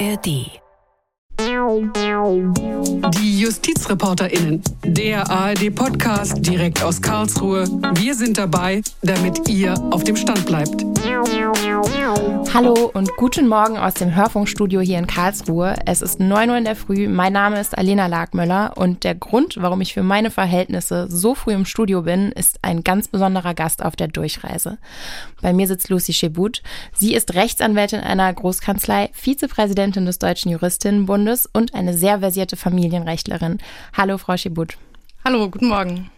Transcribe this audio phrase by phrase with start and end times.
[0.00, 0.63] ARD.
[1.64, 7.66] Die JustizreporterInnen, der ARD-Podcast direkt aus Karlsruhe.
[7.94, 10.84] Wir sind dabei, damit ihr auf dem Stand bleibt.
[12.52, 15.74] Hallo und guten Morgen aus dem Hörfunkstudio hier in Karlsruhe.
[15.86, 17.08] Es ist 9 Uhr in der Früh.
[17.08, 21.52] Mein Name ist Alena Lagmöller und der Grund, warum ich für meine Verhältnisse so früh
[21.52, 24.78] im Studio bin, ist ein ganz besonderer Gast auf der Durchreise.
[25.40, 26.62] Bei mir sitzt Lucy Schebut.
[26.92, 33.58] Sie ist Rechtsanwältin einer Großkanzlei, Vizepräsidentin des Deutschen Juristinnenbundes und eine sehr versierte Familienrechtlerin.
[33.96, 34.76] Hallo, Frau Schibut.
[35.24, 36.10] Hallo, guten Morgen.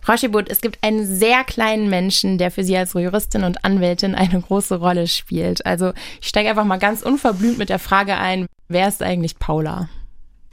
[0.00, 4.14] Frau Schibut, es gibt einen sehr kleinen Menschen, der für Sie als Juristin und Anwältin
[4.14, 5.66] eine große Rolle spielt.
[5.66, 9.88] Also ich steige einfach mal ganz unverblümt mit der Frage ein, wer ist eigentlich Paula?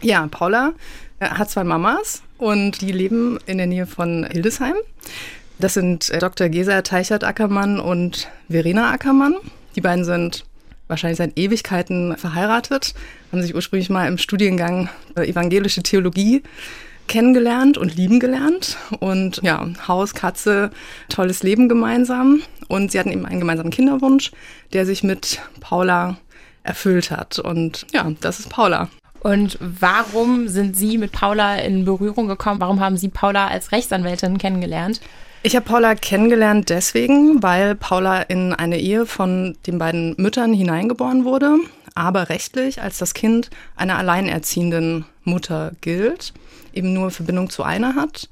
[0.01, 0.73] Ja, Paula
[1.19, 4.75] äh, hat zwei Mamas und die leben in der Nähe von Hildesheim.
[5.59, 6.49] Das sind äh, Dr.
[6.49, 9.35] Gesa Teichert-Ackermann und Verena Ackermann.
[9.75, 10.45] Die beiden sind
[10.87, 12.93] wahrscheinlich seit Ewigkeiten verheiratet,
[13.31, 16.43] haben sich ursprünglich mal im Studiengang evangelische Theologie
[17.07, 18.77] kennengelernt und lieben gelernt.
[18.99, 20.71] Und ja, Haus, Katze,
[21.09, 22.41] tolles Leben gemeinsam.
[22.67, 24.31] Und sie hatten eben einen gemeinsamen Kinderwunsch,
[24.73, 26.17] der sich mit Paula
[26.63, 27.39] erfüllt hat.
[27.39, 28.89] Und ja, das ist Paula.
[29.19, 32.59] Und warum sind Sie mit Paula in Berührung gekommen?
[32.59, 35.01] Warum haben Sie Paula als Rechtsanwältin kennengelernt?
[35.45, 41.23] Ich habe Paula kennengelernt deswegen, weil Paula in eine Ehe von den beiden Müttern hineingeboren
[41.23, 41.57] wurde,
[41.93, 46.33] aber rechtlich als das Kind einer alleinerziehenden Mutter gilt,
[46.73, 48.27] eben nur Verbindung zu einer hat.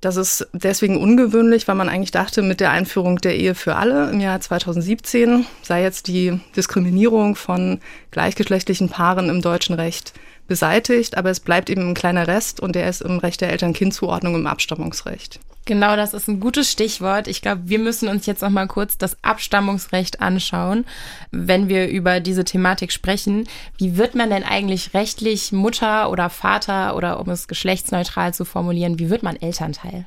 [0.00, 4.10] Das ist deswegen ungewöhnlich, weil man eigentlich dachte, mit der Einführung der Ehe für alle
[4.10, 10.14] im Jahr 2017 sei jetzt die Diskriminierung von gleichgeschlechtlichen Paaren im deutschen Recht
[10.46, 14.34] beseitigt, aber es bleibt eben ein kleiner Rest und der ist im Recht der Eltern-Kind-Zuordnung
[14.34, 15.40] im Abstammungsrecht.
[15.66, 17.26] Genau, das ist ein gutes Stichwort.
[17.26, 20.84] Ich glaube, wir müssen uns jetzt noch mal kurz das Abstammungsrecht anschauen,
[21.30, 23.48] wenn wir über diese Thematik sprechen.
[23.78, 28.98] Wie wird man denn eigentlich rechtlich Mutter oder Vater oder um es geschlechtsneutral zu formulieren,
[28.98, 30.04] wie wird man Elternteil?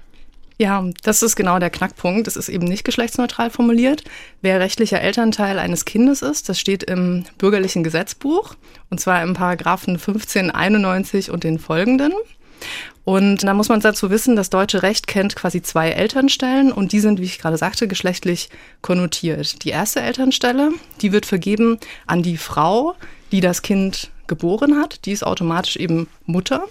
[0.60, 2.28] Ja, das ist genau der Knackpunkt.
[2.28, 4.04] Es ist eben nicht geschlechtsneutral formuliert.
[4.42, 8.56] Wer rechtlicher Elternteil eines Kindes ist, das steht im bürgerlichen Gesetzbuch
[8.90, 12.12] und zwar im Paragraphen 1591 und den folgenden.
[13.04, 17.00] Und da muss man dazu wissen, das deutsche Recht kennt quasi zwei Elternstellen und die
[17.00, 18.50] sind, wie ich gerade sagte, geschlechtlich
[18.82, 19.64] konnotiert.
[19.64, 22.96] Die erste Elternstelle, die wird vergeben an die Frau,
[23.32, 25.06] die das Kind geboren hat.
[25.06, 26.64] Die ist automatisch eben Mutter.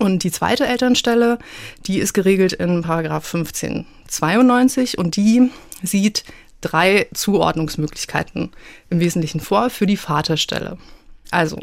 [0.00, 1.38] Und die zweite Elternstelle,
[1.86, 5.50] die ist geregelt in Paragraph 1592 und die
[5.82, 6.24] sieht
[6.62, 8.50] drei Zuordnungsmöglichkeiten
[8.88, 10.78] im Wesentlichen vor für die Vaterstelle.
[11.30, 11.58] Also,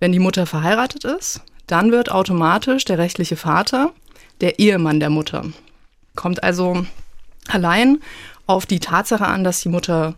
[0.00, 3.92] wenn die Mutter verheiratet ist, dann wird automatisch der rechtliche Vater
[4.40, 5.44] der Ehemann der Mutter.
[6.14, 6.86] Kommt also
[7.46, 7.98] allein
[8.46, 10.14] auf die Tatsache an, dass die Mutter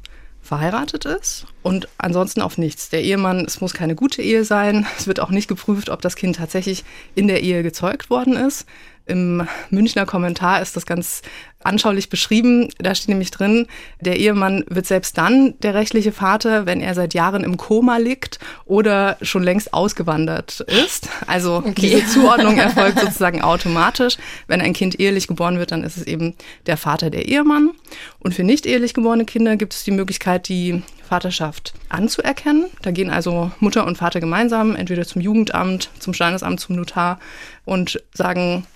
[0.49, 2.89] verheiratet ist und ansonsten auf nichts.
[2.89, 4.87] Der Ehemann, es muss keine gute Ehe sein.
[4.99, 8.67] Es wird auch nicht geprüft, ob das Kind tatsächlich in der Ehe gezeugt worden ist.
[9.05, 11.23] Im Münchner Kommentar ist das ganz
[11.69, 12.69] anschaulich beschrieben.
[12.79, 13.67] Da steht nämlich drin,
[14.01, 18.39] der Ehemann wird selbst dann der rechtliche Vater, wenn er seit Jahren im Koma liegt
[18.65, 21.09] oder schon längst ausgewandert ist.
[21.27, 21.75] Also okay.
[21.77, 24.17] diese Zuordnung erfolgt sozusagen automatisch.
[24.47, 26.35] Wenn ein Kind ehelich geboren wird, dann ist es eben
[26.67, 27.71] der Vater der Ehemann.
[28.19, 32.67] Und für nicht ehelich geborene Kinder gibt es die Möglichkeit, die Vaterschaft anzuerkennen.
[32.83, 37.19] Da gehen also Mutter und Vater gemeinsam, entweder zum Jugendamt, zum Standesamt, zum Notar
[37.65, 38.67] und sagen,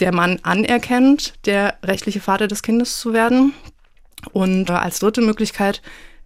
[0.00, 3.52] der Mann anerkennt, der rechtliche Vater des Kindes zu werden.
[4.32, 5.82] Und äh, als dritte Möglichkeit,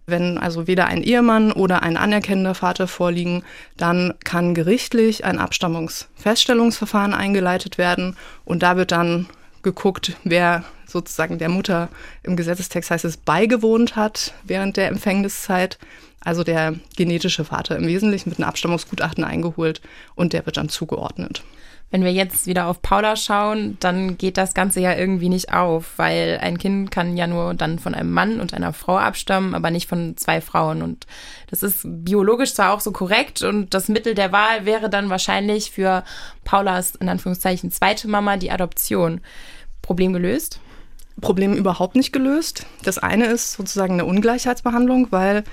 [0.07, 3.43] wenn also weder ein Ehemann oder ein anerkennender Vater vorliegen,
[3.77, 9.27] dann kann gerichtlich ein Abstammungsfeststellungsverfahren eingeleitet werden und da wird dann
[9.63, 11.89] geguckt, wer sozusagen der Mutter
[12.21, 15.79] im Gesetzestext heißt es beigewohnt hat während der Empfängniszeit,
[16.21, 19.81] also der genetische Vater im Wesentlichen mit einem Abstammungsgutachten eingeholt
[20.13, 21.43] und der wird dann zugeordnet.
[21.95, 25.93] Wenn wir jetzt wieder auf Paula schauen, dann geht das Ganze ja irgendwie nicht auf,
[25.95, 29.71] weil ein Kind kann ja nur dann von einem Mann und einer Frau abstammen, aber
[29.71, 30.81] nicht von zwei Frauen.
[30.81, 31.07] Und
[31.49, 35.71] das ist biologisch zwar auch so korrekt und das Mittel der Wahl wäre dann wahrscheinlich
[35.71, 36.03] für
[36.43, 39.21] Paulas in Anführungszeichen zweite Mama die Adoption.
[39.81, 40.59] Problem gelöst?
[41.21, 42.65] Problem überhaupt nicht gelöst.
[42.83, 45.45] Das eine ist sozusagen eine Ungleichheitsbehandlung, weil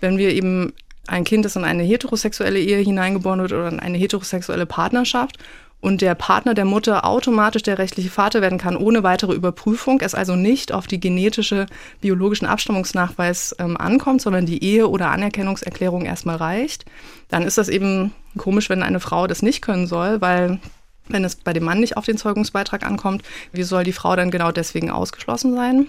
[0.00, 0.72] wenn wir eben
[1.08, 5.36] ein Kind, das in eine heterosexuelle Ehe hineingeboren wird oder in eine heterosexuelle Partnerschaft
[5.80, 10.14] und der Partner der Mutter automatisch der rechtliche Vater werden kann, ohne weitere Überprüfung, es
[10.14, 11.66] also nicht auf die genetische,
[12.00, 16.84] biologischen Abstammungsnachweis ähm, ankommt, sondern die Ehe- oder Anerkennungserklärung erstmal reicht,
[17.28, 20.60] dann ist das eben komisch, wenn eine Frau das nicht können soll, weil
[21.08, 23.22] wenn es bei dem Mann nicht auf den Zeugungsbeitrag ankommt,
[23.52, 25.88] wie soll die Frau dann genau deswegen ausgeschlossen sein?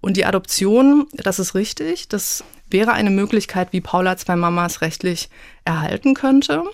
[0.00, 5.28] Und die Adoption, das ist richtig, das wäre eine Möglichkeit, wie Paula zwei Mamas rechtlich
[5.64, 6.64] erhalten könnte.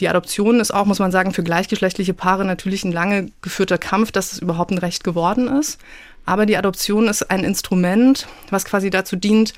[0.00, 4.12] Die Adoption ist auch, muss man sagen, für gleichgeschlechtliche Paare natürlich ein lange geführter Kampf,
[4.12, 5.78] dass es überhaupt ein Recht geworden ist.
[6.26, 9.52] Aber die Adoption ist ein Instrument, was quasi dazu dient,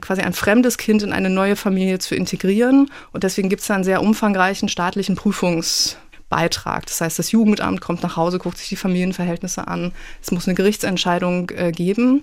[0.00, 2.90] quasi ein fremdes Kind in eine neue Familie zu integrieren.
[3.12, 6.86] Und deswegen gibt es da einen sehr umfangreichen staatlichen Prüfungsbeitrag.
[6.86, 9.92] Das heißt, das Jugendamt kommt nach Hause, guckt sich die Familienverhältnisse an.
[10.22, 12.22] Es muss eine Gerichtsentscheidung äh, geben.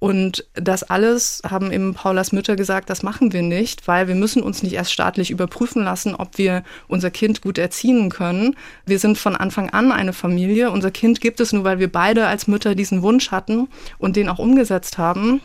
[0.00, 4.42] Und das alles haben eben Paulas Mütter gesagt, das machen wir nicht, weil wir müssen
[4.42, 8.54] uns nicht erst staatlich überprüfen lassen, ob wir unser Kind gut erziehen können.
[8.86, 10.70] Wir sind von Anfang an eine Familie.
[10.70, 13.68] Unser Kind gibt es nur, weil wir beide als Mütter diesen Wunsch hatten
[13.98, 15.40] und den auch umgesetzt haben.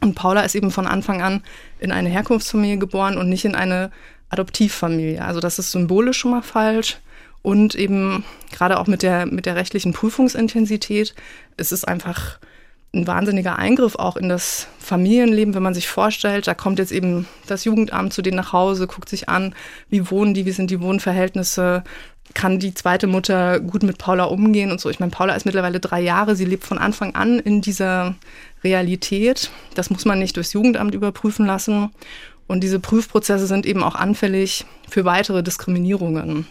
[0.00, 1.42] Und Paula ist eben von Anfang an
[1.78, 3.90] in eine Herkunftsfamilie geboren und nicht in eine
[4.30, 5.22] Adoptivfamilie.
[5.22, 6.98] Also das ist symbolisch schon mal falsch.
[7.42, 11.14] Und eben gerade auch mit der, mit der rechtlichen Prüfungsintensität,
[11.58, 12.38] es ist einfach
[12.92, 17.26] ein wahnsinniger Eingriff auch in das Familienleben, wenn man sich vorstellt, da kommt jetzt eben
[17.46, 19.54] das Jugendamt zu denen nach Hause, guckt sich an,
[19.88, 21.84] wie wohnen die, wie sind die Wohnverhältnisse,
[22.34, 24.90] kann die zweite Mutter gut mit Paula umgehen und so.
[24.90, 28.14] Ich meine, Paula ist mittlerweile drei Jahre, sie lebt von Anfang an in dieser
[28.62, 29.50] Realität.
[29.74, 31.90] Das muss man nicht durchs Jugendamt überprüfen lassen.
[32.46, 36.46] Und diese Prüfprozesse sind eben auch anfällig für weitere Diskriminierungen.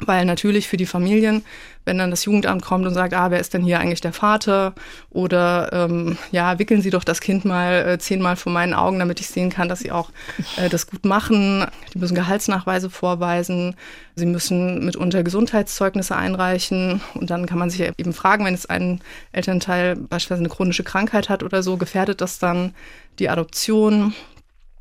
[0.00, 1.44] Weil natürlich für die Familien,
[1.84, 4.74] wenn dann das Jugendamt kommt und sagt, ah, wer ist denn hier eigentlich der Vater?
[5.10, 9.20] Oder ähm, ja, wickeln Sie doch das Kind mal äh, zehnmal vor meinen Augen, damit
[9.20, 10.10] ich sehen kann, dass Sie auch
[10.56, 11.66] äh, das gut machen.
[11.92, 13.74] Die müssen Gehaltsnachweise vorweisen.
[14.14, 17.00] Sie müssen mitunter Gesundheitszeugnisse einreichen.
[17.14, 19.00] Und dann kann man sich eben fragen, wenn es ein
[19.32, 22.74] Elternteil beispielsweise eine chronische Krankheit hat oder so, gefährdet das dann
[23.18, 24.14] die Adoption?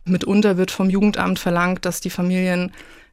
[0.03, 2.71] Mitunter wird vom Jugendamt verlangt, dass die Familien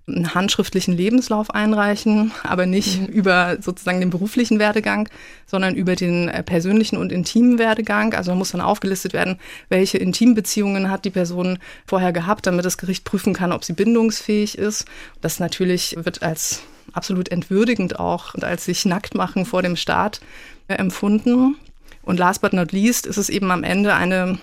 [0.09, 3.07] einen handschriftlichen Lebenslauf einreichen, aber nicht mhm.
[3.07, 5.09] über sozusagen den beruflichen Werdegang,
[5.47, 8.15] sondern über den äh, persönlichen und intimen Werdegang.
[8.15, 9.39] Also muss dann aufgelistet werden,
[9.69, 14.59] welche Intimbeziehungen hat die Person vorher gehabt, damit das Gericht prüfen kann, ob sie bindungsfähig
[14.59, 14.87] ist.
[15.21, 16.63] Das natürlich wird als
[16.93, 20.21] absolut entwürdigend auch und als sich nackt machen vor dem Staat
[20.69, 21.57] äh, empfunden.
[22.03, 24.39] Und last but not least ist es eben am Ende eine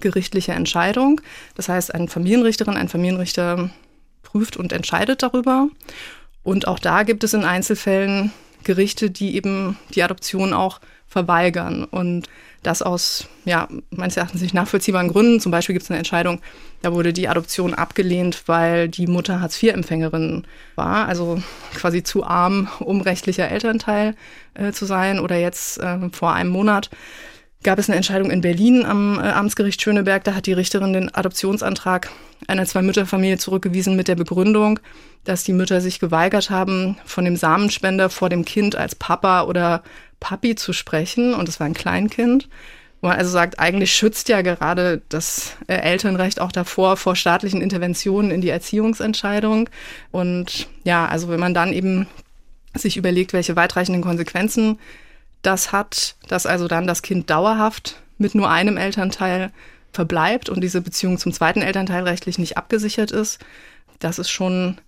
[0.00, 1.20] gerichtliche Entscheidung.
[1.54, 3.70] Das heißt, eine Familienrichterin, ein Familienrichter
[4.34, 5.68] prüft und entscheidet darüber.
[6.42, 8.32] Und auch da gibt es in Einzelfällen
[8.64, 11.84] Gerichte, die eben die Adoption auch verweigern.
[11.84, 12.28] Und
[12.64, 15.38] das aus, ja, meines Erachtens nicht nachvollziehbaren Gründen.
[15.38, 16.40] Zum Beispiel gibt es eine Entscheidung,
[16.82, 20.44] da wurde die Adoption abgelehnt, weil die Mutter Hartz-IV-Empfängerin
[20.74, 21.40] war, also
[21.74, 24.16] quasi zu arm, um rechtlicher Elternteil
[24.54, 25.20] äh, zu sein.
[25.20, 26.90] Oder jetzt äh, vor einem Monat
[27.64, 30.22] gab es eine Entscheidung in Berlin am äh, Amtsgericht Schöneberg.
[30.22, 32.10] Da hat die Richterin den Adoptionsantrag
[32.46, 34.78] einer Zwei-Mütter-Familie zurückgewiesen mit der Begründung,
[35.24, 39.82] dass die Mütter sich geweigert haben, von dem Samenspender vor dem Kind als Papa oder
[40.20, 41.34] Papi zu sprechen.
[41.34, 42.48] Und es war ein Kleinkind.
[43.00, 47.60] Wo man also sagt, eigentlich schützt ja gerade das äh, Elternrecht auch davor vor staatlichen
[47.60, 49.68] Interventionen in die Erziehungsentscheidung.
[50.10, 52.06] Und ja, also wenn man dann eben
[52.74, 54.78] sich überlegt, welche weitreichenden Konsequenzen
[55.46, 59.52] das hat, dass also dann das Kind dauerhaft mit nur einem Elternteil
[59.92, 63.38] verbleibt und diese Beziehung zum zweiten Elternteil rechtlich nicht abgesichert ist,
[63.98, 64.80] das ist schon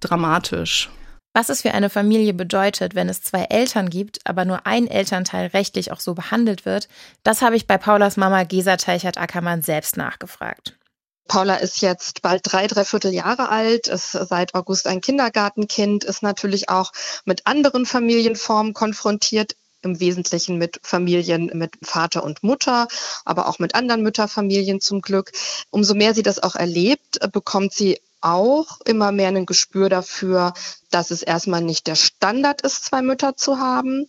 [0.00, 0.90] dramatisch.
[1.36, 5.48] Was es für eine Familie bedeutet, wenn es zwei Eltern gibt, aber nur ein Elternteil
[5.48, 6.88] rechtlich auch so behandelt wird,
[7.24, 10.78] das habe ich bei Paulas Mama Gesa Teichert-Ackermann selbst nachgefragt.
[11.26, 16.68] Paula ist jetzt bald drei, dreiviertel Jahre alt, ist seit August ein Kindergartenkind, ist natürlich
[16.68, 16.92] auch
[17.24, 22.88] mit anderen Familienformen konfrontiert, im Wesentlichen mit Familien mit Vater und Mutter,
[23.24, 25.32] aber auch mit anderen Mütterfamilien zum Glück.
[25.70, 30.54] Umso mehr sie das auch erlebt, bekommt sie auch immer mehr ein Gespür dafür,
[30.90, 34.06] dass es erstmal nicht der Standard ist, zwei Mütter zu haben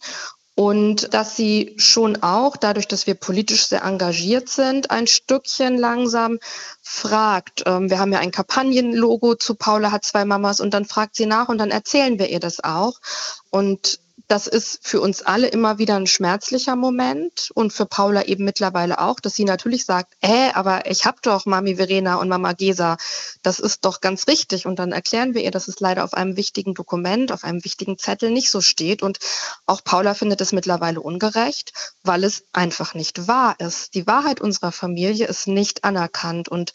[0.55, 6.39] und dass sie schon auch, dadurch, dass wir politisch sehr engagiert sind, ein Stückchen langsam
[6.81, 7.63] fragt.
[7.65, 11.25] Ähm, wir haben ja ein Kampagnenlogo zu Paula hat zwei Mamas und dann fragt sie
[11.25, 12.93] nach und dann erzählen wir ihr das auch.
[13.49, 18.43] Und das ist für uns alle immer wieder ein schmerzlicher Moment und für Paula eben
[18.43, 22.53] mittlerweile auch, dass sie natürlich sagt, äh, aber ich habe doch Mami Verena und Mama
[22.53, 22.97] Gesa,
[23.43, 24.65] das ist doch ganz richtig.
[24.65, 27.97] Und dann erklären wir ihr, dass es leider auf einem wichtigen Dokument, auf einem wichtigen
[27.97, 29.03] Zettel nicht so steht.
[29.03, 29.19] Und
[29.65, 33.93] auch Paula findet es mittlerweile ungerecht, weil es einfach nicht wahr ist.
[33.93, 36.73] Die Wahrheit unserer Familie ist nicht anerkannt und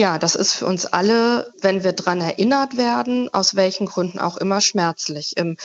[0.00, 4.36] ja, das ist für uns alle, wenn wir dran erinnert werden, aus welchen Gründen auch
[4.36, 5.36] immer schmerzlich.
[5.36, 5.56] Im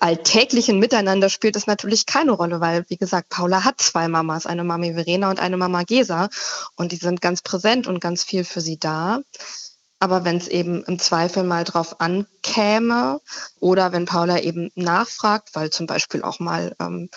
[0.00, 4.64] alltäglichen Miteinander spielt es natürlich keine Rolle, weil, wie gesagt, Paula hat zwei Mamas, eine
[4.64, 6.28] Mami Verena und eine Mama Gesa.
[6.76, 9.20] Und die sind ganz präsent und ganz viel für sie da.
[10.00, 13.20] Aber wenn es eben im Zweifel mal drauf ankäme
[13.58, 17.08] oder wenn Paula eben nachfragt, weil zum Beispiel auch mal ähm,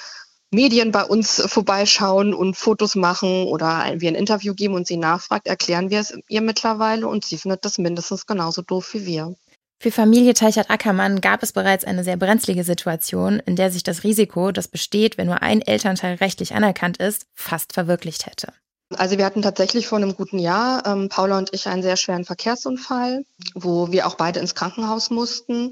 [0.49, 5.47] Medien bei uns vorbeischauen und Fotos machen oder wir ein Interview geben und sie nachfragt,
[5.47, 9.35] erklären wir es ihr mittlerweile und sie findet das mindestens genauso doof wie wir.
[9.81, 14.51] Für Familie Teichert-Ackermann gab es bereits eine sehr brenzlige Situation, in der sich das Risiko,
[14.51, 18.53] das besteht, wenn nur ein Elternteil rechtlich anerkannt ist, fast verwirklicht hätte.
[18.95, 22.25] Also wir hatten tatsächlich vor einem guten Jahr, ähm, Paula und ich, einen sehr schweren
[22.25, 25.71] Verkehrsunfall, wo wir auch beide ins Krankenhaus mussten.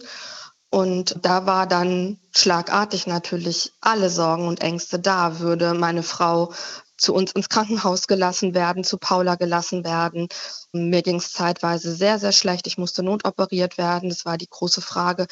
[0.72, 5.38] Und da war dann schlagartig natürlich alle Sorgen und Ängste da.
[5.38, 6.52] Würde meine Frau
[7.00, 10.28] zu uns ins Krankenhaus gelassen werden, zu Paula gelassen werden.
[10.72, 12.68] Mir ging es zeitweise sehr, sehr schlecht.
[12.68, 14.10] Ich musste notoperiert werden.
[14.10, 15.26] Das war die große Frage,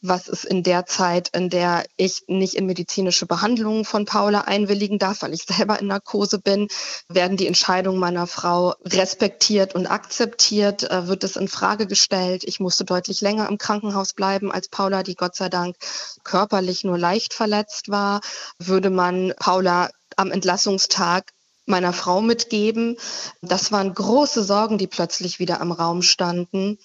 [0.00, 4.98] was ist in der Zeit, in der ich nicht in medizinische Behandlungen von Paula einwilligen
[4.98, 6.68] darf, weil ich selber in Narkose bin,
[7.08, 12.44] werden die Entscheidungen meiner Frau respektiert und akzeptiert, äh, wird es in Frage gestellt.
[12.44, 15.76] Ich musste deutlich länger im Krankenhaus bleiben als Paula, die Gott sei Dank
[16.22, 18.20] körperlich nur leicht verletzt war.
[18.58, 21.32] Würde man Paula am Entlassungstag
[21.66, 22.96] meiner Frau mitgeben.
[23.40, 26.78] Das waren große Sorgen, die plötzlich wieder im Raum standen.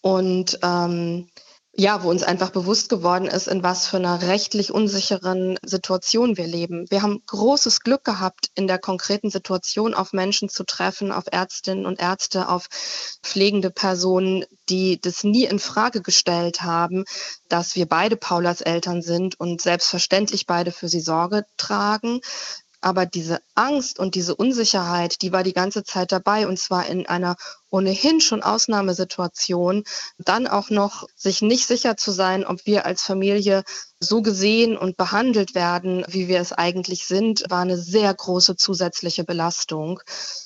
[0.00, 1.28] Und ähm,
[1.72, 6.46] ja, wo uns einfach bewusst geworden ist, in was für einer rechtlich unsicheren Situation wir
[6.46, 6.86] leben.
[6.90, 11.86] Wir haben großes Glück gehabt, in der konkreten Situation auf Menschen zu treffen, auf Ärztinnen
[11.86, 12.66] und Ärzte, auf
[13.22, 17.04] pflegende Personen, die das nie in Frage gestellt haben,
[17.48, 22.20] dass wir beide Paulas Eltern sind und selbstverständlich beide für sie Sorge tragen.
[22.80, 27.06] Aber diese Angst und diese Unsicherheit, die war die ganze Zeit dabei und zwar in
[27.06, 27.36] einer
[27.70, 29.84] ohnehin schon Ausnahmesituation,
[30.18, 33.64] dann auch noch sich nicht sicher zu sein, ob wir als Familie
[34.00, 39.24] so gesehen und behandelt werden, wie wir es eigentlich sind, war eine sehr große zusätzliche
[39.24, 40.00] Belastung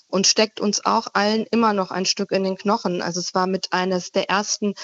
[0.09, 3.01] und steckt uns auch allen immer noch ein Stück in den Knochen.
[3.01, 4.75] Also es war mit eines der ersten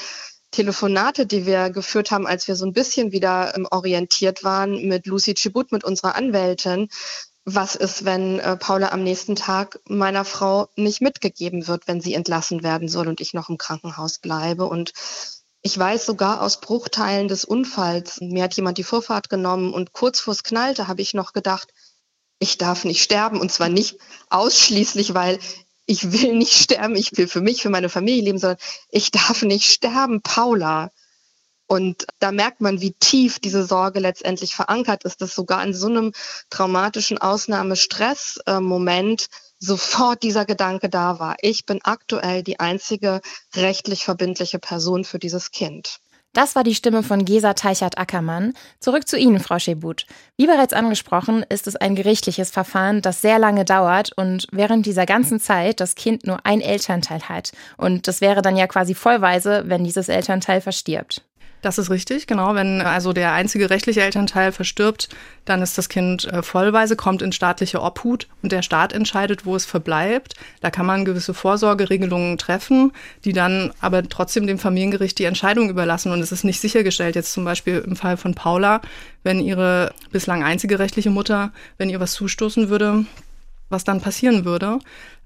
[0.50, 5.06] Telefonate, die wir geführt haben, als wir so ein bisschen wieder ähm, orientiert waren mit
[5.06, 6.88] Lucy Chibut, mit unserer Anwältin,
[7.54, 12.14] was ist, wenn äh, Paula am nächsten Tag meiner Frau nicht mitgegeben wird, wenn sie
[12.14, 14.66] entlassen werden soll und ich noch im Krankenhaus bleibe.
[14.66, 14.92] Und
[15.62, 20.20] ich weiß sogar aus Bruchteilen des Unfalls, mir hat jemand die Vorfahrt genommen und kurz
[20.20, 21.68] vor es knallte, habe ich noch gedacht,
[22.38, 23.40] ich darf nicht sterben.
[23.40, 23.98] Und zwar nicht
[24.30, 25.38] ausschließlich, weil
[25.86, 28.58] ich will nicht sterben, ich will für mich, für meine Familie leben, sondern
[28.90, 30.90] ich darf nicht sterben, Paula.
[31.70, 35.86] Und da merkt man, wie tief diese Sorge letztendlich verankert ist, dass sogar in so
[35.86, 36.10] einem
[36.50, 39.28] traumatischen Ausnahmestressmoment
[39.60, 41.36] sofort dieser Gedanke da war.
[41.42, 43.20] Ich bin aktuell die einzige
[43.54, 46.00] rechtlich verbindliche Person für dieses Kind.
[46.32, 48.54] Das war die Stimme von Gesa Teichert-Ackermann.
[48.80, 50.06] Zurück zu Ihnen, Frau Schebut.
[50.36, 55.06] Wie bereits angesprochen, ist es ein gerichtliches Verfahren, das sehr lange dauert und während dieser
[55.06, 57.52] ganzen Zeit das Kind nur ein Elternteil hat.
[57.76, 61.22] Und das wäre dann ja quasi vollweise, wenn dieses Elternteil verstirbt.
[61.62, 62.54] Das ist richtig, genau.
[62.54, 65.10] Wenn also der einzige rechtliche Elternteil verstirbt,
[65.44, 69.54] dann ist das Kind äh, vollweise, kommt in staatliche Obhut und der Staat entscheidet, wo
[69.56, 70.34] es verbleibt.
[70.60, 72.92] Da kann man gewisse Vorsorgeregelungen treffen,
[73.24, 76.12] die dann aber trotzdem dem Familiengericht die Entscheidung überlassen.
[76.12, 78.80] Und es ist nicht sichergestellt, jetzt zum Beispiel im Fall von Paula,
[79.22, 83.04] wenn ihre bislang einzige rechtliche Mutter, wenn ihr was zustoßen würde,
[83.68, 84.78] was dann passieren würde.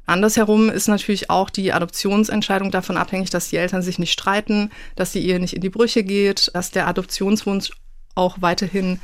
[0.07, 5.13] Andersherum ist natürlich auch die Adoptionsentscheidung davon abhängig, dass die Eltern sich nicht streiten, dass
[5.13, 7.71] die Ehe nicht in die Brüche geht, dass der Adoptionswunsch
[8.15, 9.01] auch weiterhin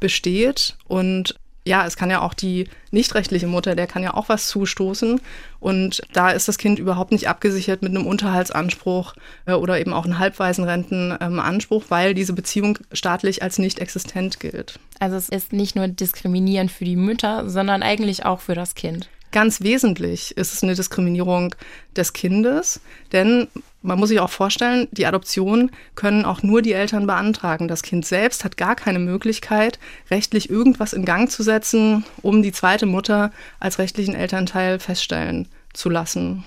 [0.00, 0.76] besteht.
[0.86, 1.34] Und
[1.66, 5.18] ja, es kann ja auch die nicht rechtliche Mutter, der kann ja auch was zustoßen.
[5.60, 9.14] Und da ist das Kind überhaupt nicht abgesichert mit einem Unterhaltsanspruch
[9.46, 14.78] äh, oder eben auch einem Halbwaisenrentenanspruch, weil diese Beziehung staatlich als nicht existent gilt.
[15.00, 19.08] Also es ist nicht nur diskriminierend für die Mütter, sondern eigentlich auch für das Kind.
[19.34, 21.56] Ganz wesentlich ist es eine Diskriminierung
[21.96, 23.48] des Kindes, denn
[23.82, 27.66] man muss sich auch vorstellen, die Adoption können auch nur die Eltern beantragen.
[27.66, 32.52] Das Kind selbst hat gar keine Möglichkeit, rechtlich irgendwas in Gang zu setzen, um die
[32.52, 36.44] zweite Mutter als rechtlichen Elternteil feststellen zu lassen.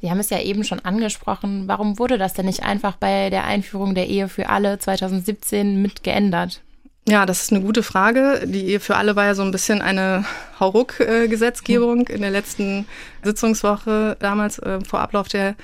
[0.00, 1.64] Sie haben es ja eben schon angesprochen.
[1.66, 6.04] Warum wurde das denn nicht einfach bei der Einführung der Ehe für alle 2017 mit
[6.04, 6.60] geändert?
[7.08, 8.42] Ja, das ist eine gute Frage.
[8.44, 10.26] Die für alle war ja so ein bisschen eine
[10.60, 12.86] Hauruck-Gesetzgebung in der letzten
[13.24, 15.54] Sitzungswoche damals äh, vor Ablauf der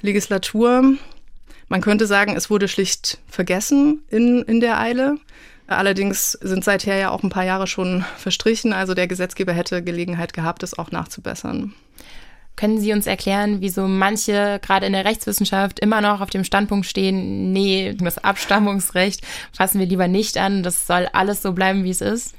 [0.00, 0.94] Legislatur.
[1.68, 5.18] Man könnte sagen, es wurde schlicht vergessen in, in der Eile.
[5.66, 8.72] Allerdings sind seither ja auch ein paar Jahre schon verstrichen.
[8.72, 11.74] Also der Gesetzgeber hätte Gelegenheit gehabt, es auch nachzubessern.
[12.56, 16.86] Können Sie uns erklären, wieso manche gerade in der Rechtswissenschaft immer noch auf dem Standpunkt
[16.86, 21.90] stehen, nee, das Abstammungsrecht fassen wir lieber nicht an, das soll alles so bleiben, wie
[21.90, 22.34] es ist?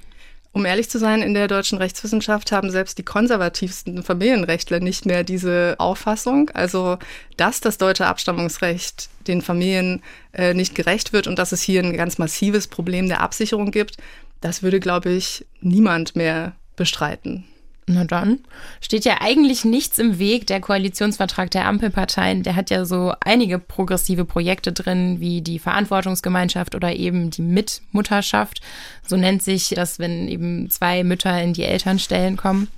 [0.54, 5.26] Um ehrlich zu sein, in der deutschen Rechtswissenschaft haben selbst die konservativsten Familienrechtler nicht mehr
[5.26, 6.50] diese Auffassung.
[6.54, 6.98] Also,
[7.36, 11.98] dass das deutsche Abstammungsrecht den Familien äh, nicht gerecht wird und dass es hier ein
[11.98, 13.98] ganz massives Problem der Absicherung gibt,
[14.42, 17.46] Das würde, glaube ich, niemand mehr bestreiten.
[17.88, 18.40] Na dann
[18.82, 20.48] steht ja eigentlich nichts im Weg.
[20.48, 26.74] Der Koalitionsvertrag der Ampelparteien, der hat ja so einige progressive Projekte drin, wie die Verantwortungsgemeinschaft
[26.74, 28.62] oder eben die Mitmutterschaft.
[29.06, 32.70] So nennt sich das, wenn eben zwei Mütter in die Elternstellen kommen.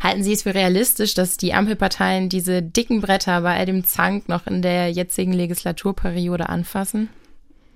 [0.00, 4.28] Halten Sie es für realistisch, dass die Ampelparteien diese dicken Bretter bei all dem Zank
[4.28, 7.08] noch in der jetzigen Legislaturperiode anfassen?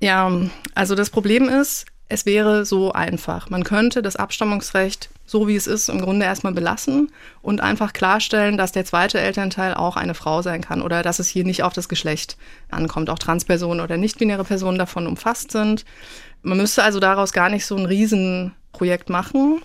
[0.01, 0.31] Ja,
[0.75, 3.49] also das Problem ist, es wäre so einfach.
[3.51, 7.11] Man könnte das Abstammungsrecht so wie es ist im Grunde erstmal belassen
[7.41, 11.29] und einfach klarstellen, dass der zweite Elternteil auch eine Frau sein kann oder dass es
[11.29, 12.37] hier nicht auf das Geschlecht
[12.71, 15.87] ankommt, auch Transpersonen oder nicht-binäre Personen davon umfasst sind.
[16.43, 19.63] Man müsste also daraus gar nicht so ein Riesenprojekt machen.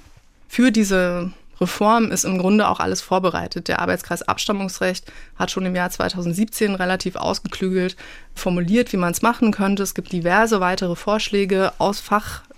[0.47, 3.67] Für diese Reform ist im Grunde auch alles vorbereitet.
[3.67, 7.97] Der Arbeitskreis Abstammungsrecht hat schon im Jahr 2017 relativ ausgeklügelt
[8.35, 9.83] formuliert, wie man es machen könnte.
[9.83, 11.99] Es gibt diverse weitere Vorschläge aus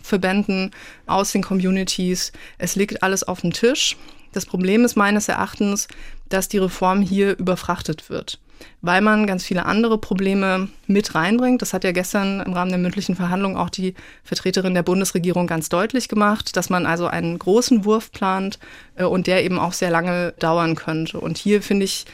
[0.09, 0.71] Fachverbänden,
[1.05, 2.31] aus den Communities.
[2.57, 3.95] Es liegt alles auf dem Tisch.
[4.33, 5.87] Das Problem ist meines Erachtens,
[6.29, 8.39] dass die Reform hier überfrachtet wird
[8.81, 11.61] weil man ganz viele andere Probleme mit reinbringt.
[11.61, 13.93] Das hat ja gestern im Rahmen der mündlichen Verhandlung auch die
[14.25, 18.59] Vertreterin der Bundesregierung ganz deutlich gemacht, dass man also einen großen Wurf plant
[18.97, 21.21] äh, und der eben auch sehr lange dauern könnte.
[21.21, 22.05] Und hier finde ich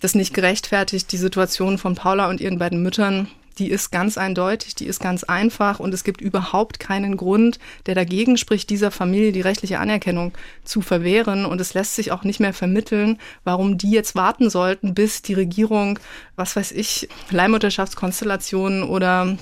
[0.00, 3.28] das nicht gerechtfertigt, die Situation von Paula und ihren beiden Müttern
[3.60, 7.94] die ist ganz eindeutig, die ist ganz einfach und es gibt überhaupt keinen Grund, der
[7.94, 10.32] dagegen spricht, dieser Familie die rechtliche Anerkennung
[10.64, 11.44] zu verwehren.
[11.44, 15.34] Und es lässt sich auch nicht mehr vermitteln, warum die jetzt warten sollten, bis die
[15.34, 15.98] Regierung,
[16.36, 19.36] was weiß ich, Leihmutterschaftskonstellationen oder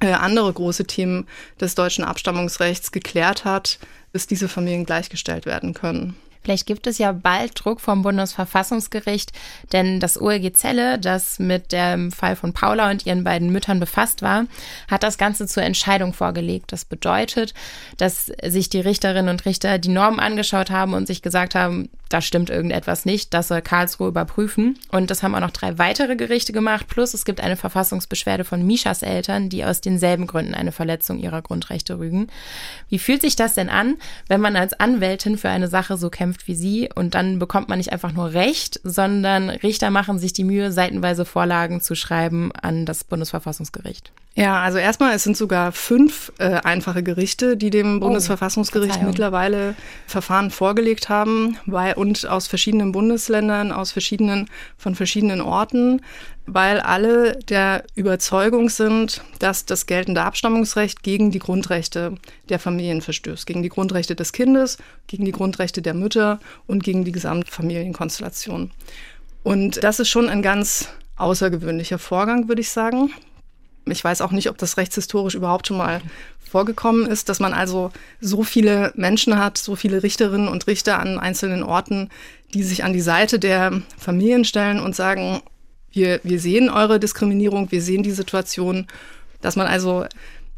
[0.00, 1.26] äh, andere große Themen
[1.60, 3.78] des deutschen Abstammungsrechts geklärt hat,
[4.12, 6.16] bis diese Familien gleichgestellt werden können.
[6.42, 9.32] Vielleicht gibt es ja bald Druck vom Bundesverfassungsgericht,
[9.72, 14.22] denn das OLG Zelle, das mit dem Fall von Paula und ihren beiden Müttern befasst
[14.22, 14.46] war,
[14.90, 16.72] hat das Ganze zur Entscheidung vorgelegt.
[16.72, 17.54] Das bedeutet,
[17.96, 22.22] dass sich die Richterinnen und Richter die Normen angeschaut haben und sich gesagt haben, da
[22.22, 24.78] stimmt irgendetwas nicht, das soll Karlsruhe überprüfen.
[24.90, 28.66] Und das haben auch noch drei weitere Gerichte gemacht, plus es gibt eine Verfassungsbeschwerde von
[28.66, 32.28] Mishas Eltern, die aus denselben Gründen eine Verletzung ihrer Grundrechte rügen.
[32.88, 36.27] Wie fühlt sich das denn an, wenn man als Anwältin für eine Sache so kämpft?
[36.28, 40.34] Kämpft wie sie und dann bekommt man nicht einfach nur Recht, sondern Richter machen sich
[40.34, 44.12] die Mühe, seitenweise Vorlagen zu schreiben an das Bundesverfassungsgericht.
[44.38, 49.10] Ja, also erstmal, es sind sogar fünf äh, einfache Gerichte, die dem oh, Bundesverfassungsgericht Verzeihung.
[49.10, 49.74] mittlerweile
[50.06, 56.02] Verfahren vorgelegt haben, weil, und aus verschiedenen Bundesländern, aus verschiedenen, von verschiedenen Orten,
[56.46, 62.14] weil alle der Überzeugung sind, dass das geltende Abstammungsrecht gegen die Grundrechte
[62.48, 67.04] der Familien verstößt, gegen die Grundrechte des Kindes, gegen die Grundrechte der Mütter und gegen
[67.04, 68.70] die Gesamtfamilienkonstellation.
[69.42, 73.10] Und das ist schon ein ganz außergewöhnlicher Vorgang, würde ich sagen.
[73.90, 76.00] Ich weiß auch nicht, ob das rechtshistorisch überhaupt schon mal
[76.48, 81.18] vorgekommen ist, dass man also so viele Menschen hat, so viele Richterinnen und Richter an
[81.18, 82.08] einzelnen Orten,
[82.54, 85.40] die sich an die Seite der Familien stellen und sagen,
[85.92, 88.86] wir, wir sehen eure Diskriminierung, wir sehen die Situation,
[89.40, 90.06] dass man also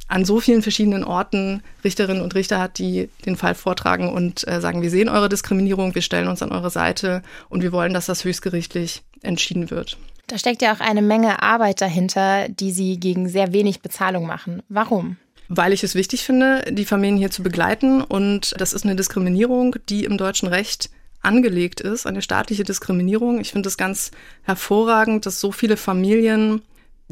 [0.08, 4.60] an so vielen verschiedenen Orten Richterinnen und Richter hat, die den Fall vortragen und äh,
[4.60, 8.06] sagen, wir sehen eure Diskriminierung, wir stellen uns an eure Seite und wir wollen, dass
[8.06, 9.98] das höchstgerichtlich entschieden wird.
[10.30, 14.62] Da steckt ja auch eine Menge Arbeit dahinter, die Sie gegen sehr wenig Bezahlung machen.
[14.68, 15.16] Warum?
[15.48, 18.00] Weil ich es wichtig finde, die Familien hier zu begleiten.
[18.00, 20.88] Und das ist eine Diskriminierung, die im deutschen Recht
[21.20, 23.40] angelegt ist, eine staatliche Diskriminierung.
[23.40, 24.12] Ich finde es ganz
[24.44, 26.62] hervorragend, dass so viele Familien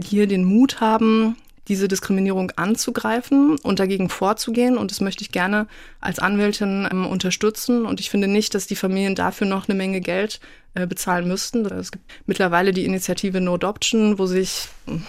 [0.00, 4.78] hier den Mut haben, diese Diskriminierung anzugreifen und dagegen vorzugehen.
[4.78, 5.66] Und das möchte ich gerne
[6.00, 7.84] als Anwältin ähm, unterstützen.
[7.84, 10.38] Und ich finde nicht, dass die Familien dafür noch eine Menge Geld
[10.86, 11.64] bezahlen müssten.
[11.66, 14.68] Es gibt mittlerweile die Initiative No Adoption, wo sich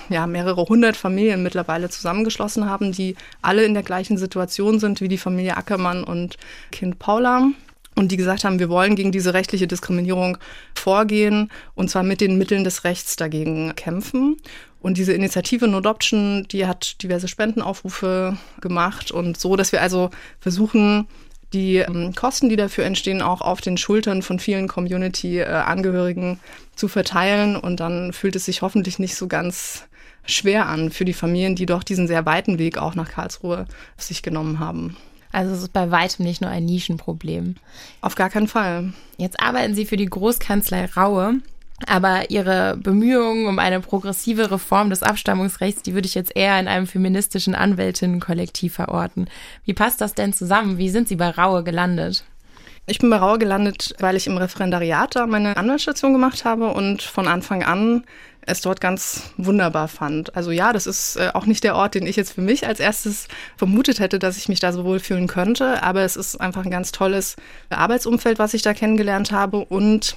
[0.09, 5.07] ja, mehrere hundert Familien mittlerweile zusammengeschlossen haben, die alle in der gleichen Situation sind wie
[5.07, 6.37] die Familie Ackermann und
[6.71, 7.47] Kind Paula
[7.95, 10.37] und die gesagt haben, wir wollen gegen diese rechtliche Diskriminierung
[10.73, 14.37] vorgehen und zwar mit den Mitteln des Rechts dagegen kämpfen.
[14.81, 20.09] Und diese Initiative No Adoption, die hat diverse Spendenaufrufe gemacht und so, dass wir also
[20.39, 21.07] versuchen,
[21.53, 26.87] die ähm, Kosten, die dafür entstehen, auch auf den Schultern von vielen Community-Angehörigen äh, zu
[26.87, 27.55] verteilen.
[27.55, 29.85] Und dann fühlt es sich hoffentlich nicht so ganz
[30.25, 33.65] schwer an für die Familien, die doch diesen sehr weiten Weg auch nach Karlsruhe
[33.97, 34.95] sich genommen haben.
[35.31, 37.55] Also es ist bei weitem nicht nur ein Nischenproblem.
[38.01, 38.93] Auf gar keinen Fall.
[39.17, 41.35] Jetzt arbeiten Sie für die Großkanzlei Raue.
[41.87, 46.67] Aber ihre Bemühungen um eine progressive Reform des Abstammungsrechts, die würde ich jetzt eher in
[46.67, 49.29] einem feministischen Anwältinnenkollektiv verorten.
[49.65, 50.77] Wie passt das denn zusammen?
[50.77, 52.25] Wie sind Sie bei Raue gelandet?
[52.89, 57.03] Ich bin bei Rauer gelandet, weil ich im Referendariat da meine Anwaltsstation gemacht habe und
[57.03, 58.03] von Anfang an
[58.41, 60.35] es dort ganz wunderbar fand.
[60.35, 62.79] Also ja, das ist äh, auch nicht der Ort, den ich jetzt für mich als
[62.79, 66.71] erstes vermutet hätte, dass ich mich da so wohlfühlen könnte, aber es ist einfach ein
[66.71, 67.35] ganz tolles
[67.69, 70.15] Arbeitsumfeld, was ich da kennengelernt habe und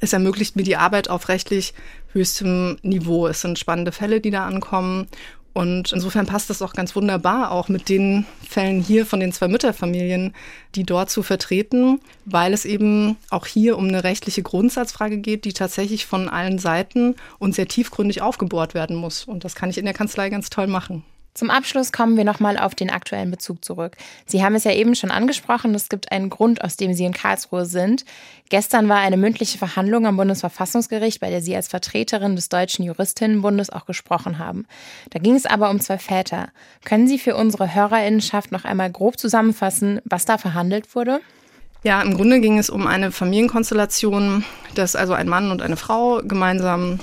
[0.00, 1.74] es ermöglicht mir die Arbeit auf rechtlich
[2.12, 3.26] höchstem Niveau.
[3.26, 5.06] Es sind spannende Fälle, die da ankommen
[5.52, 9.48] und insofern passt das auch ganz wunderbar, auch mit den Fällen hier von den zwei
[9.48, 10.32] Mütterfamilien,
[10.76, 15.52] die dort zu vertreten, weil es eben auch hier um eine rechtliche Grundsatzfrage geht, die
[15.52, 19.24] tatsächlich von allen Seiten und sehr tiefgründig aufgebohrt werden muss.
[19.24, 21.02] Und das kann ich in der Kanzlei ganz toll machen.
[21.40, 23.96] Zum Abschluss kommen wir nochmal auf den aktuellen Bezug zurück.
[24.26, 27.14] Sie haben es ja eben schon angesprochen, es gibt einen Grund, aus dem Sie in
[27.14, 28.04] Karlsruhe sind.
[28.50, 33.70] Gestern war eine mündliche Verhandlung am Bundesverfassungsgericht, bei der Sie als Vertreterin des Deutschen Juristinnenbundes
[33.70, 34.66] auch gesprochen haben.
[35.08, 36.50] Da ging es aber um zwei Väter.
[36.84, 41.22] Können Sie für unsere Hörerinnenschaft noch einmal grob zusammenfassen, was da verhandelt wurde?
[41.82, 46.20] Ja, im Grunde ging es um eine Familienkonstellation, dass also ein Mann und eine Frau
[46.22, 47.00] gemeinsam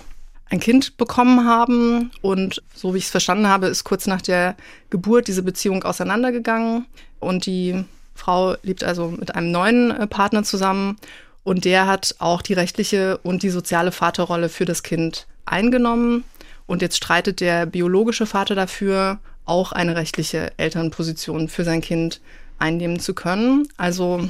[0.49, 2.11] ein Kind bekommen haben.
[2.21, 4.55] Und so wie ich es verstanden habe, ist kurz nach der
[4.89, 6.85] Geburt diese Beziehung auseinandergegangen.
[7.19, 10.97] Und die Frau lebt also mit einem neuen äh, Partner zusammen.
[11.43, 16.23] Und der hat auch die rechtliche und die soziale Vaterrolle für das Kind eingenommen.
[16.65, 22.19] Und jetzt streitet der biologische Vater dafür, auch eine rechtliche Elternposition für sein Kind
[22.59, 23.67] einnehmen zu können.
[23.77, 24.29] Also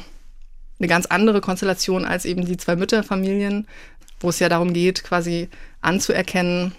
[0.79, 3.67] eine ganz andere Konstellation als eben die zwei Mütterfamilien,
[4.19, 5.49] wo es ja darum geht, quasi
[5.81, 6.73] anzuerkennen,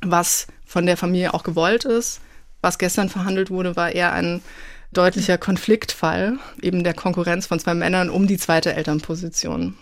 [0.00, 2.20] was von der Familie auch gewollt ist.
[2.60, 4.40] Was gestern verhandelt wurde, war eher ein
[4.92, 9.74] deutlicher Konfliktfall, eben der Konkurrenz von zwei Männern um die zweite Elternposition.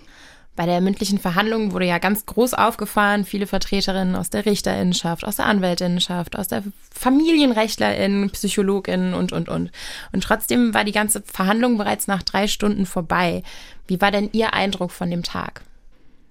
[0.55, 5.37] Bei der mündlichen Verhandlung wurde ja ganz groß aufgefahren, viele Vertreterinnen aus der Richterinnenschaft, aus
[5.37, 6.63] der Anwältinnenschaft, aus der
[6.95, 9.71] Familienrechtlerin, Psychologin und, und, und.
[10.13, 13.43] Und trotzdem war die ganze Verhandlung bereits nach drei Stunden vorbei.
[13.87, 15.63] Wie war denn Ihr Eindruck von dem Tag?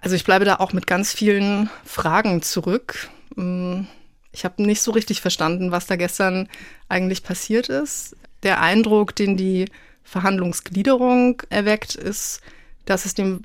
[0.01, 3.09] Also ich bleibe da auch mit ganz vielen Fragen zurück.
[3.35, 3.83] Mm,
[4.31, 6.49] ich habe nicht so richtig verstanden, was da gestern
[6.89, 8.15] eigentlich passiert ist.
[8.43, 9.65] Der Eindruck, den die
[10.03, 12.41] Verhandlungsgliederung erweckt, ist,
[12.85, 13.43] dass es dem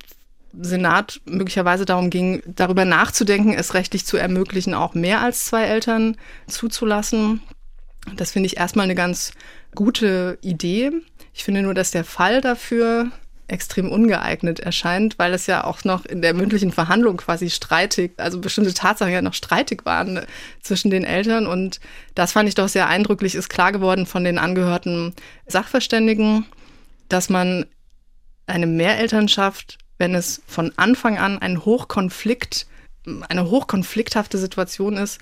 [0.59, 6.17] Senat möglicherweise darum ging, darüber nachzudenken, es rechtlich zu ermöglichen, auch mehr als zwei Eltern
[6.47, 7.41] zuzulassen.
[8.15, 9.33] Das finde ich erstmal eine ganz
[9.75, 10.91] gute Idee.
[11.33, 13.11] Ich finde nur, dass der Fall dafür
[13.47, 18.39] extrem ungeeignet erscheint, weil es ja auch noch in der mündlichen Verhandlung quasi streitig, also
[18.39, 20.21] bestimmte Tatsachen ja noch streitig waren
[20.61, 21.47] zwischen den Eltern.
[21.47, 21.79] Und
[22.13, 25.13] das fand ich doch sehr eindrücklich, ist klar geworden von den angehörten
[25.45, 26.45] Sachverständigen,
[27.07, 27.65] dass man
[28.47, 32.67] eine Mehrelternschaft, wenn es von Anfang an ein Hochkonflikt,
[33.29, 35.19] eine hochkonflikthafte Situation ist,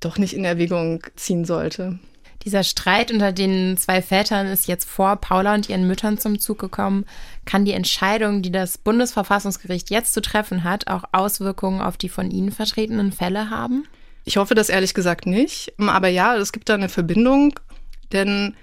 [0.00, 1.98] doch nicht in Erwägung ziehen sollte.
[2.44, 6.58] Dieser Streit unter den zwei Vätern ist jetzt vor Paula und ihren Müttern zum Zug
[6.58, 7.04] gekommen.
[7.44, 12.30] Kann die Entscheidung, die das Bundesverfassungsgericht jetzt zu treffen hat, auch Auswirkungen auf die von
[12.30, 13.86] Ihnen vertretenen Fälle haben?
[14.24, 15.72] Ich hoffe das ehrlich gesagt nicht.
[15.78, 17.54] Aber ja, es gibt da eine Verbindung,
[18.12, 18.54] denn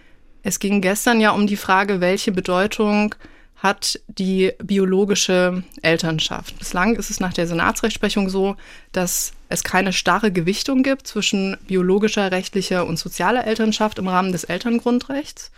[0.43, 3.15] es ging gestern ja um die Frage, welche Bedeutung
[3.57, 6.57] hat die biologische Elternschaft.
[6.59, 8.55] Bislang ist es nach der Senatsrechtsprechung so,
[8.93, 14.43] dass es keine starre Gewichtung gibt zwischen biologischer, rechtlicher und sozialer Elternschaft im Rahmen des
[14.43, 15.51] Elterngrundrechts.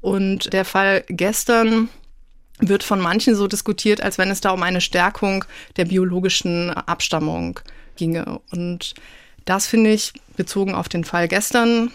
[0.00, 1.88] Und der Fall gestern
[2.60, 5.44] wird von manchen so diskutiert, als wenn es da um eine Stärkung
[5.76, 7.58] der biologischen Abstammung
[7.96, 8.40] ginge.
[8.52, 8.94] Und
[9.44, 11.90] das finde ich, bezogen auf den Fall gestern,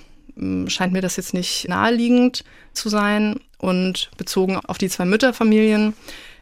[0.67, 3.39] scheint mir das jetzt nicht naheliegend zu sein.
[3.59, 5.93] Und bezogen auf die zwei Mütterfamilien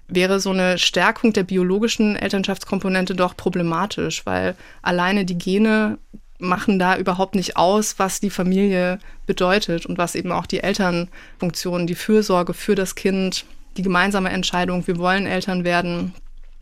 [0.07, 5.97] wäre so eine Stärkung der biologischen Elternschaftskomponente doch problematisch, weil alleine die Gene
[6.37, 11.87] machen da überhaupt nicht aus, was die Familie bedeutet und was eben auch die Elternfunktion,
[11.87, 13.45] die Fürsorge für das Kind,
[13.77, 16.13] die gemeinsame Entscheidung, wir wollen Eltern werden,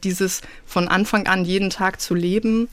[0.03, 2.67] dieses von Anfang an jeden Tag zu leben,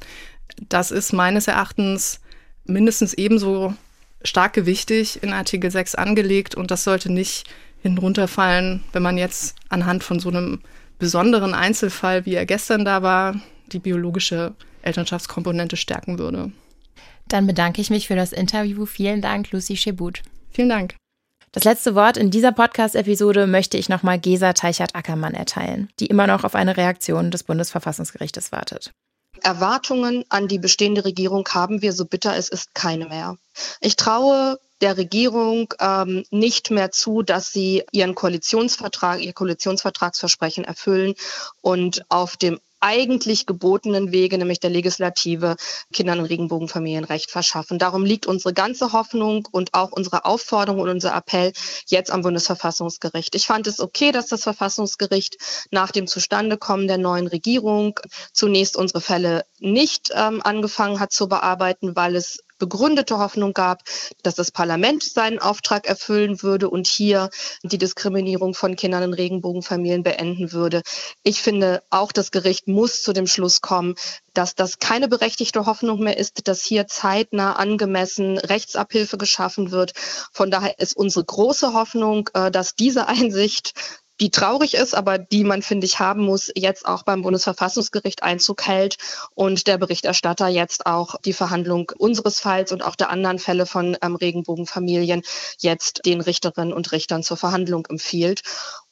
[0.68, 2.20] das ist meines Erachtens
[2.64, 3.74] mindestens ebenso
[4.22, 7.48] stark gewichtig in Artikel 6 angelegt und das sollte nicht
[7.82, 10.60] hinunterfallen, wenn man jetzt anhand von so einem
[10.98, 13.40] besonderen Einzelfall, wie er gestern da war,
[13.72, 16.52] die biologische Elternschaftskomponente stärken würde.
[17.28, 18.86] Dann bedanke ich mich für das Interview.
[18.86, 20.22] Vielen Dank, Lucy Schebut.
[20.50, 20.94] Vielen Dank.
[21.52, 26.44] Das letzte Wort in dieser Podcast-Episode möchte ich nochmal Gesa Teichert-Ackermann erteilen, die immer noch
[26.44, 28.92] auf eine Reaktion des Bundesverfassungsgerichtes wartet.
[29.42, 33.36] Erwartungen an die bestehende Regierung haben wir, so bitter es ist, keine mehr.
[33.80, 41.14] Ich traue der Regierung ähm, nicht mehr zu, dass sie ihren Koalitionsvertrag, ihr Koalitionsvertragsversprechen erfüllen
[41.60, 45.56] und auf dem eigentlich gebotenen Wege, nämlich der Legislative,
[45.92, 47.78] Kindern in Regenbogenfamilien Recht verschaffen.
[47.78, 51.52] Darum liegt unsere ganze Hoffnung und auch unsere Aufforderung und unser Appell
[51.86, 53.34] jetzt am Bundesverfassungsgericht.
[53.34, 55.36] Ich fand es okay, dass das Verfassungsgericht
[55.70, 58.00] nach dem Zustandekommen der neuen Regierung
[58.32, 63.82] zunächst unsere Fälle nicht ähm, angefangen hat zu bearbeiten, weil es begründete Hoffnung gab,
[64.22, 67.30] dass das Parlament seinen Auftrag erfüllen würde und hier
[67.64, 70.82] die Diskriminierung von Kindern in Regenbogenfamilien beenden würde.
[71.24, 73.96] Ich finde, auch das Gericht muss zu dem Schluss kommen,
[74.34, 79.92] dass das keine berechtigte Hoffnung mehr ist, dass hier zeitnah angemessen Rechtsabhilfe geschaffen wird.
[80.32, 83.72] Von daher ist unsere große Hoffnung, äh, dass diese Einsicht
[84.20, 88.66] die traurig ist, aber die man, finde ich, haben muss, jetzt auch beim Bundesverfassungsgericht Einzug
[88.66, 88.96] hält
[89.34, 93.96] und der Berichterstatter jetzt auch die Verhandlung unseres Falls und auch der anderen Fälle von
[94.02, 95.22] ähm, Regenbogenfamilien
[95.58, 98.42] jetzt den Richterinnen und Richtern zur Verhandlung empfiehlt.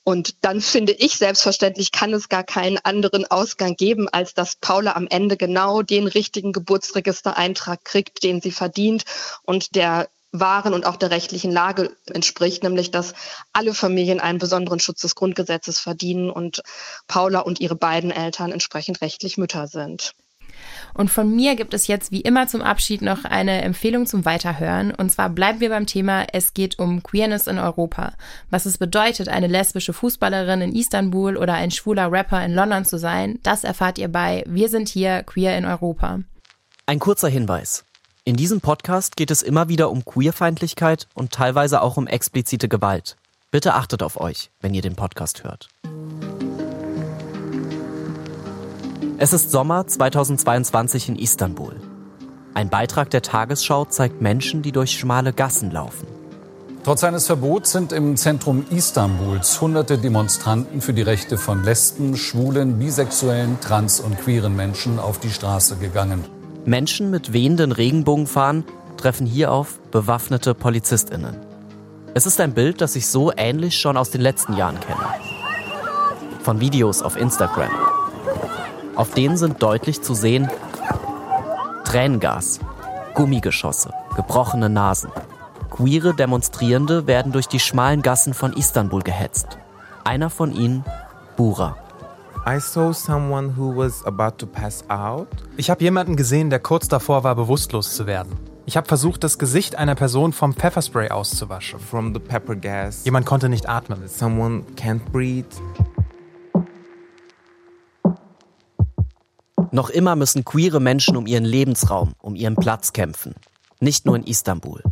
[0.03, 4.93] Und dann finde ich, selbstverständlich kann es gar keinen anderen Ausgang geben, als dass Paula
[4.95, 9.05] am Ende genau den richtigen Geburtsregistereintrag kriegt, den sie verdient
[9.43, 13.15] und der wahren und auch der rechtlichen Lage entspricht, nämlich dass
[13.53, 16.63] alle Familien einen besonderen Schutz des Grundgesetzes verdienen und
[17.07, 20.13] Paula und ihre beiden Eltern entsprechend rechtlich Mütter sind.
[20.95, 24.93] Und von mir gibt es jetzt wie immer zum Abschied noch eine Empfehlung zum Weiterhören.
[24.93, 28.15] Und zwar bleiben wir beim Thema, es geht um Queerness in Europa.
[28.51, 32.99] Was es bedeutet, eine lesbische Fußballerin in Istanbul oder ein schwuler Rapper in London zu
[32.99, 36.21] sein, das erfahrt ihr bei Wir sind hier, Queer in Europa.
[36.87, 37.85] Ein kurzer Hinweis.
[38.29, 43.17] In diesem Podcast geht es immer wieder um Queerfeindlichkeit und teilweise auch um explizite Gewalt.
[43.51, 45.71] Bitte achtet auf euch, wenn ihr den Podcast hört.
[49.17, 51.77] Es ist Sommer 2022 in Istanbul.
[52.53, 56.07] Ein Beitrag der Tagesschau zeigt Menschen, die durch schmale Gassen laufen.
[56.85, 62.79] Trotz eines Verbots sind im Zentrum Istanbuls hunderte Demonstranten für die Rechte von Lesben, Schwulen,
[62.79, 66.27] Bisexuellen, Trans- und queeren Menschen auf die Straße gegangen.
[66.69, 68.65] Menschen mit wehenden Regenbogenfahnen
[68.99, 71.35] treffen hier auf bewaffnete PolizistInnen.
[72.13, 75.09] Es ist ein Bild, das ich so ähnlich schon aus den letzten Jahren kenne.
[76.43, 77.71] Von Videos auf Instagram.
[78.97, 80.51] Auf denen sind deutlich zu sehen
[81.85, 82.61] Tränengas,
[83.15, 85.11] Gummigeschosse, gebrochene Nasen.
[85.71, 89.57] Queere Demonstrierende werden durch die schmalen Gassen von Istanbul gehetzt.
[90.05, 90.85] Einer von ihnen,
[91.35, 91.77] Bura.
[92.51, 95.29] I saw someone who was about to pass out.
[95.59, 98.39] Ich habe jemanden gesehen, der kurz davor war, bewusstlos zu werden.
[98.65, 101.79] Ich habe versucht, das Gesicht einer Person vom Pfefferspray auszuwaschen.
[101.79, 103.05] From the pepper gas.
[103.05, 104.09] Jemand konnte nicht atmen.
[104.09, 105.45] Someone can't breathe.
[109.71, 113.35] Noch immer müssen queere Menschen um ihren Lebensraum, um ihren Platz kämpfen.
[113.79, 114.83] Nicht nur in Istanbul.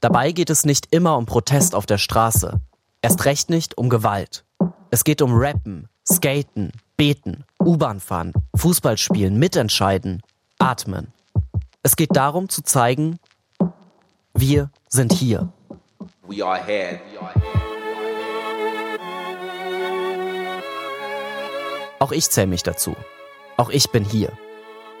[0.00, 2.60] Dabei geht es nicht immer um Protest auf der Straße.
[3.02, 4.44] Erst recht nicht um Gewalt.
[4.90, 10.20] Es geht um Rappen, Skaten, Beten, U-Bahn fahren, Fußball spielen, mitentscheiden,
[10.58, 11.12] atmen.
[11.84, 13.20] Es geht darum zu zeigen,
[14.34, 15.48] wir sind hier.
[16.26, 16.98] We are here.
[22.00, 22.96] Auch ich zähle mich dazu.
[23.56, 24.32] Auch ich bin hier.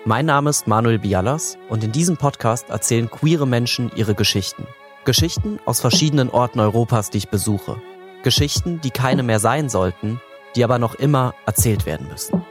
[0.04, 4.68] Mein Name ist Manuel Bialas und in diesem Podcast erzählen queere Menschen ihre Geschichten.
[5.04, 7.82] Geschichten aus verschiedenen Orten Europas, die ich besuche.
[8.22, 10.20] Geschichten, die keine mehr sein sollten,
[10.58, 12.42] die aber noch immer erzählt werden müssen.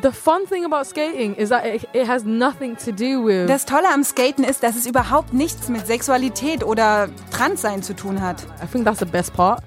[0.00, 3.48] The fun thing about skating is that it, it has nothing to do with.
[3.48, 8.20] Das Tolle am Skaten ist, dass es überhaupt nichts mit Sexualität oder Transsein zu tun
[8.20, 8.44] hat.
[8.62, 9.60] I think that's the best part.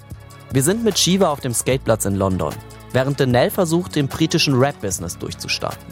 [0.54, 2.54] Wir sind mit Shiva auf dem Skateplatz in London,
[2.94, 5.86] während Danelle versucht, im britischen Rap-Business durchzustarten.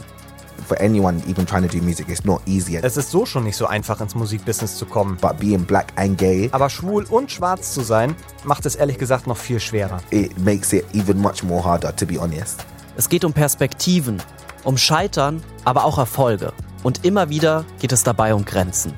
[0.70, 2.78] For anyone even trying to do music, it's not easy.
[2.78, 5.18] Es ist so schon nicht so einfach, ins Musikbusiness zu kommen.
[5.20, 9.26] But being black and gay, Aber schwul und schwarz zu sein, macht es ehrlich gesagt
[9.26, 10.00] noch viel schwerer.
[10.12, 12.64] it makes it even much more harder, to be honest.
[12.98, 14.22] Es geht um Perspektiven,
[14.64, 16.54] um Scheitern, aber auch Erfolge.
[16.84, 18.94] Und immer wieder geht es dabei um Grenzen.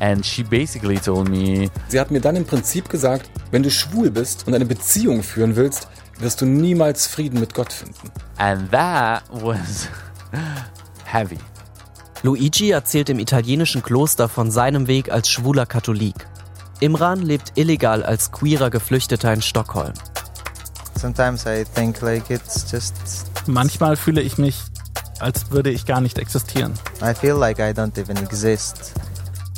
[0.00, 4.10] And she basically told me, Sie hat mir dann im Prinzip gesagt, wenn du schwul
[4.10, 5.86] bist und eine Beziehung führen willst,
[6.18, 8.10] wirst du niemals Frieden mit Gott finden.
[8.38, 9.88] and that was
[11.16, 11.38] heavy.
[12.22, 16.26] Luigi erzählt im italienischen Kloster von seinem Weg als schwuler Katholik.
[16.80, 19.94] Imran lebt illegal als queerer Geflüchteter in Stockholm.
[21.00, 22.94] Sometimes I think like it's just
[23.46, 24.62] Manchmal fühle ich mich,
[25.20, 26.74] als würde ich gar nicht existieren.
[27.02, 28.92] I feel like I don't even exist.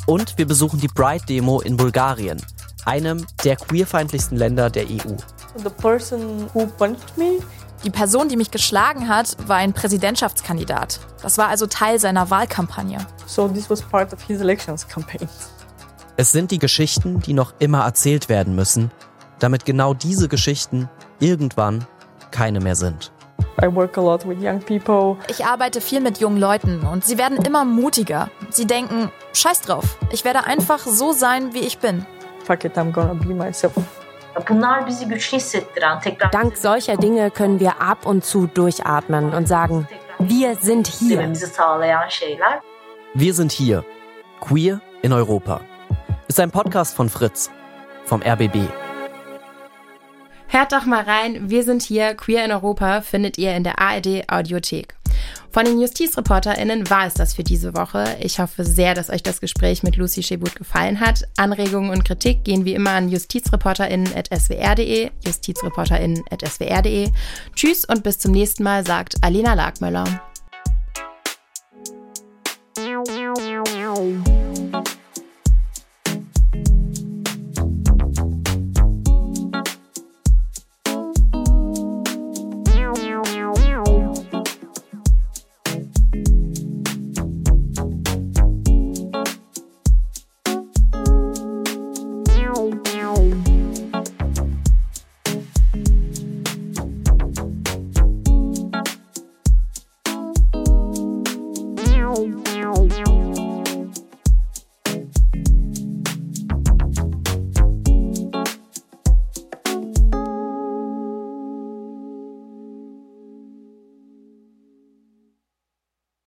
[0.05, 2.41] Und wir besuchen die Pride-Demo in Bulgarien,
[2.85, 5.15] einem der queerfeindlichsten Länder der EU.
[5.55, 7.39] The person who punched me
[7.85, 10.99] Die Person, die mich geschlagen hat, war ein Präsidentschaftskandidat.
[11.21, 13.05] Das war also Teil seiner Wahlkampagne.
[13.25, 15.29] So this was part of his elections campaign.
[16.17, 18.91] Es sind die Geschichten, die noch immer erzählt werden müssen,
[19.39, 20.89] damit genau diese Geschichten
[21.19, 21.85] irgendwann
[22.31, 23.13] keine mehr sind.
[23.61, 25.17] I work a lot with young people.
[25.29, 28.29] Ich arbeite viel mit jungen Leuten und sie werden immer mutiger.
[28.49, 32.05] Sie denken, scheiß drauf, ich werde einfach so sein, wie ich bin.
[32.43, 33.73] Fuck it, I'm gonna be myself.
[36.31, 39.87] Dank solcher Dinge können wir ab und zu durchatmen und sagen,
[40.19, 41.19] wir sind hier.
[43.13, 43.85] Wir sind hier.
[44.41, 45.61] Queer in Europa.
[46.27, 47.49] Ist ein Podcast von Fritz,
[48.05, 48.57] vom RBB.
[50.47, 54.23] Hört doch mal rein, wir sind hier, Queer in Europa, findet ihr in der ARD
[54.27, 54.98] Audiothek.
[55.51, 58.15] Von den JustizreporterInnen war es das für diese Woche.
[58.21, 61.27] Ich hoffe sehr, dass euch das Gespräch mit Lucy Schebut gefallen hat.
[61.37, 67.09] Anregungen und Kritik gehen wie immer an justizreporterinnen.swr.de, justizreporterinnen.swr.de.
[67.55, 70.05] Tschüss und bis zum nächsten Mal, sagt Alena Lagmöller.